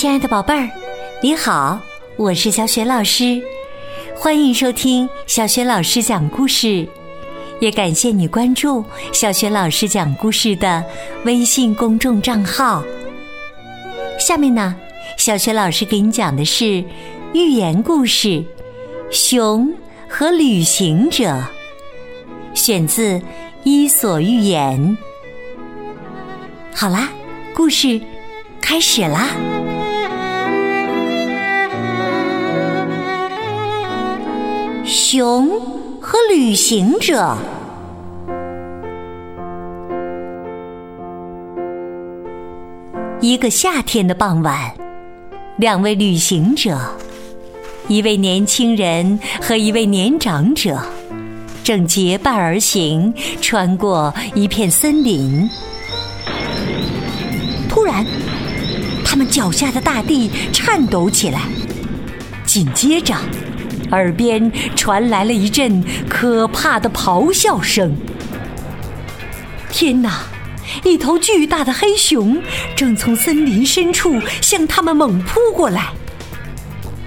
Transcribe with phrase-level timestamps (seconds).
[0.00, 0.66] 亲爱的宝贝儿，
[1.22, 1.78] 你好，
[2.16, 3.38] 我是小雪老师，
[4.16, 6.88] 欢迎收听小雪老师讲故事，
[7.60, 8.82] 也感谢你关注
[9.12, 10.82] 小雪老师讲故事的
[11.26, 12.82] 微信公众账号。
[14.18, 14.74] 下面呢，
[15.18, 16.82] 小雪老师给你讲的是
[17.34, 18.28] 寓言故事
[19.10, 19.70] 《熊
[20.08, 21.24] 和旅行者》，
[22.54, 23.18] 选自
[23.64, 24.80] 《伊索寓言》。
[26.74, 27.10] 好啦，
[27.54, 28.00] 故事
[28.62, 29.28] 开始啦！
[34.90, 35.48] 熊
[36.00, 37.38] 和旅行者。
[43.20, 44.74] 一个夏天的傍晚，
[45.58, 46.76] 两位旅行者，
[47.86, 50.82] 一位年轻人和一位年长者，
[51.62, 55.48] 正结伴而行，穿过一片森林。
[57.68, 58.04] 突然，
[59.04, 61.42] 他们脚下的大地颤抖起来，
[62.44, 63.14] 紧接着，
[63.92, 67.96] 耳边传来了一阵可怕的咆哮声。
[69.70, 70.24] 天哪！
[70.84, 72.40] 一头巨大的黑熊
[72.76, 75.88] 正从森林深处向他们猛扑过来。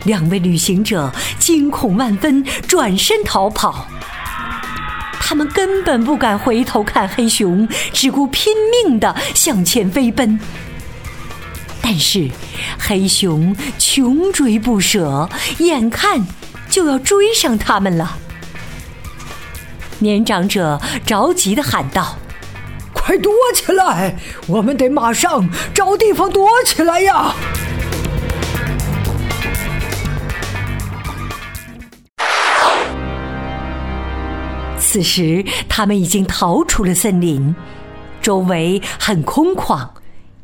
[0.03, 3.87] 两位旅行者惊恐万分，转身逃跑。
[5.13, 10.37] 他们根本不敢回头看黑熊，只顾拼命地向前飞奔。
[11.81, 12.29] 但是，
[12.77, 16.27] 黑熊穷追不舍，眼看
[16.73, 18.17] 就要追上他们了。
[19.99, 22.17] 年长者着急的喊道。
[22.91, 24.15] 快躲起来！
[24.47, 27.35] 我们得马上找地方躲起来呀！
[34.79, 37.53] 此时，他们已经逃出了森林，
[38.21, 39.89] 周围很空旷，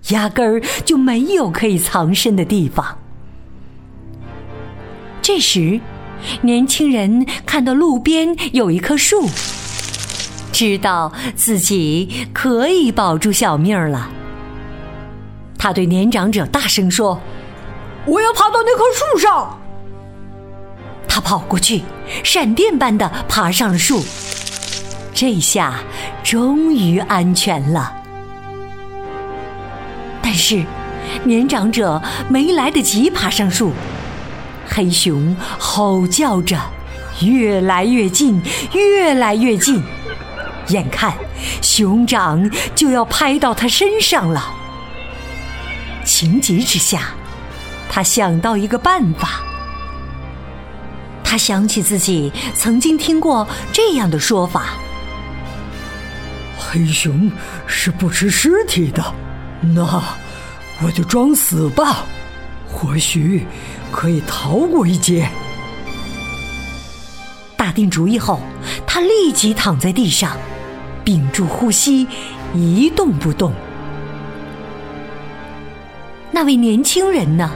[0.09, 2.97] 压根儿就没有可以藏身的地方。
[5.21, 5.79] 这时，
[6.41, 9.29] 年轻人看到路边有一棵树。
[10.51, 14.09] 知道自己可以保住小命了，
[15.57, 17.21] 他对年长者大声说
[18.05, 19.57] ：“我要爬到那棵树上。”
[21.07, 21.83] 他跑过去，
[22.23, 24.03] 闪电般的爬上了树，
[25.13, 25.79] 这下
[26.23, 27.93] 终于安全了。
[30.21, 30.63] 但是，
[31.23, 33.71] 年长者没来得及爬上树，
[34.79, 36.57] 黑熊吼叫着，
[37.21, 38.41] 越来越近，
[38.71, 39.83] 越来越近。
[40.69, 41.13] 眼看
[41.61, 44.41] 熊掌就要拍到他身上了，
[46.05, 47.09] 情急之下，
[47.89, 49.41] 他想到一个办法。
[51.25, 54.75] 他想起自己曾经听过这样的说法：
[56.57, 57.29] 黑熊
[57.67, 59.03] 是不吃尸体的，
[59.59, 60.01] 那
[60.81, 62.05] 我就装死吧，
[62.65, 63.45] 或许
[63.91, 65.29] 可以逃过一劫。
[67.57, 68.39] 打定主意后，
[68.87, 70.35] 他立即躺在地上。
[71.03, 72.07] 屏住呼吸，
[72.53, 73.51] 一动不动。
[76.29, 77.49] 那位年轻人呢？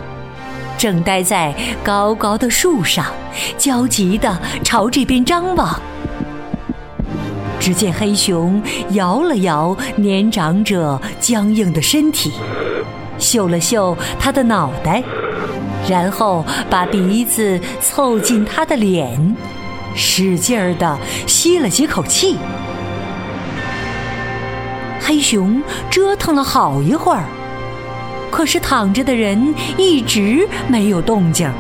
[0.76, 3.06] 正待在高高的树上，
[3.58, 5.80] 焦急地朝这边张望。
[7.60, 12.32] 只见黑熊摇了摇年长者僵硬的身体，
[13.20, 15.04] 嗅了嗅他的脑袋，
[15.90, 19.36] 然后把鼻子凑近他的脸，
[19.96, 22.38] 使劲儿的吸了几口气。
[25.00, 27.26] 黑熊折腾了好一会儿，
[28.32, 31.52] 可是躺着的人一直没有动静。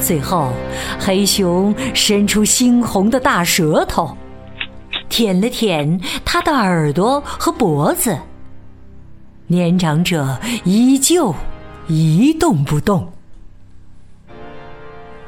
[0.00, 0.52] 最后，
[0.98, 4.16] 黑熊伸出猩红的大舌头，
[5.08, 8.18] 舔了舔他的耳朵和脖子。
[9.46, 11.34] 年长者依旧
[11.90, 13.12] 一动不动。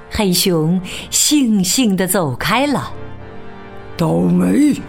[0.08, 0.80] 黑熊
[1.10, 2.92] 悻悻的走开了。
[3.96, 4.80] 倒霉，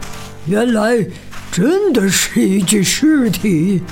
[0.46, 1.06] 原来。
[1.52, 3.84] 真的是一具尸体。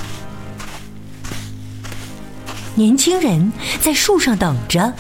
[2.73, 4.91] 年轻人在树上等着。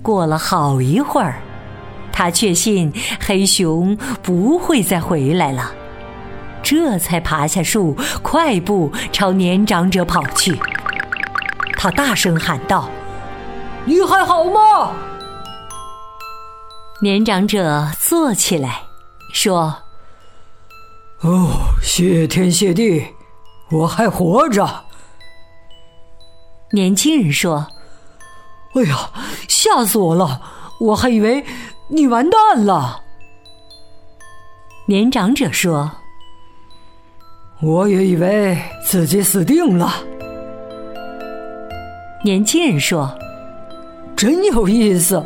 [0.00, 1.42] 过了好一会儿，
[2.12, 5.72] 他确信黑熊不会再回来了，
[6.62, 10.56] 这才爬下树，快步朝年长者跑去。
[11.82, 12.90] 他大声喊道
[13.88, 14.92] ：“你还好吗？”
[17.00, 18.82] 年长者坐起来，
[19.32, 19.74] 说。
[21.22, 21.48] 哦，
[21.82, 23.06] 谢天谢地，
[23.70, 24.84] 我还活着。
[26.70, 27.66] 年轻人说
[28.76, 29.10] ：“哎呀，
[29.48, 30.38] 吓死我了！
[30.80, 31.42] 我还以为
[31.88, 33.00] 你完蛋了。”
[34.84, 35.90] 年长者说
[37.62, 39.94] ：“我也以为自己死定了。”
[42.22, 43.10] 年轻人说
[44.14, 45.24] ：“真有意思。”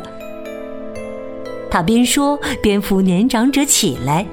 [1.69, 4.25] 他边说边扶年长者起来。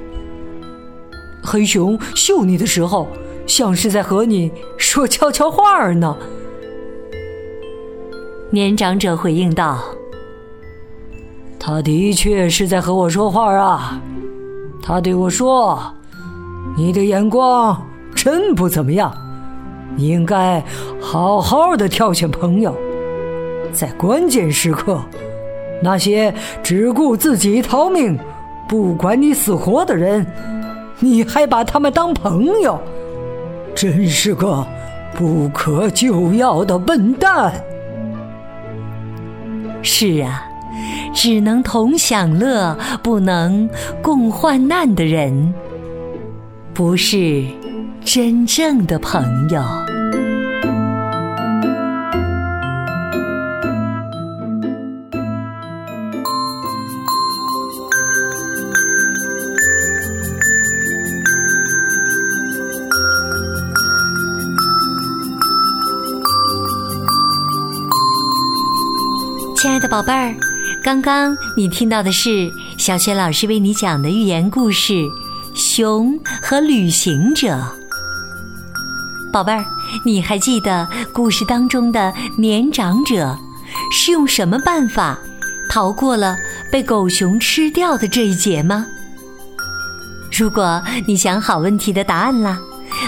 [1.43, 3.09] 黑熊嗅你的时候，
[3.49, 6.17] 像是在和你说悄悄话呢。
[8.50, 9.82] 年长者回应道
[11.59, 14.00] ：“他的确是在和我说话啊。
[14.81, 15.82] 他对我说
[16.79, 19.12] ：‘你的眼光真不怎么样，
[19.96, 20.62] 你应该
[21.00, 22.74] 好好的挑选朋友，
[23.72, 25.02] 在关键时刻，
[25.82, 28.18] 那些只顾自己逃命、
[28.68, 30.26] 不管你死活的人，
[31.00, 32.80] 你还把他们当朋友，
[33.74, 34.64] 真是个
[35.14, 37.52] 不可救药的笨蛋。’”
[39.82, 40.46] 是啊，
[41.12, 43.68] 只能同享乐，不能
[44.00, 45.52] 共患难的人，
[46.72, 47.44] 不是
[48.04, 49.62] 真正的朋友。
[69.56, 70.34] 亲爱的宝贝儿，
[70.82, 74.93] 刚刚你听到的是小雪老师为你讲的寓言故事
[75.54, 77.49] 《熊和旅行者》。
[79.32, 79.64] 宝贝儿，
[80.05, 83.38] 你还记得故事当中的年长者
[83.90, 85.19] 是用什么办法
[85.70, 86.37] 逃过了
[86.70, 88.87] 被狗熊吃掉的这一劫吗？
[90.31, 92.61] 如果你想好问题的答案啦，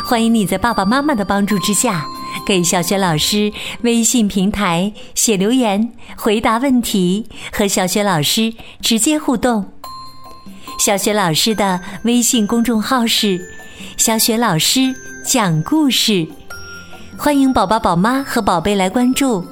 [0.02, 2.06] 欢迎你在爸爸妈妈的帮助之下。
[2.46, 3.50] 给小雪老师
[3.82, 9.72] 微信平台写留言，回答问题，和小雪老师直接互动。
[10.78, 13.40] 小雪老师的微信公众号是
[13.96, 14.94] “小雪老师
[15.24, 16.26] 讲故事”，
[17.16, 19.42] 欢迎宝宝、宝妈和宝贝来关注。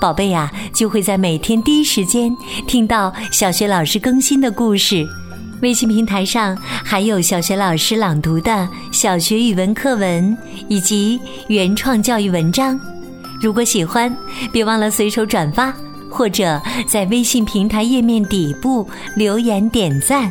[0.00, 2.36] 宝贝呀，就会在每天第一时间
[2.66, 5.06] 听到小学老师更新的故事。
[5.62, 10.36] 微信平台上还有小学老师朗读的小学语文课文
[10.68, 12.78] 以及原创教育文章。
[13.40, 14.14] 如果喜欢，
[14.52, 15.72] 别忘了随手转发，
[16.10, 20.30] 或者在微信平台页面底部留言点赞。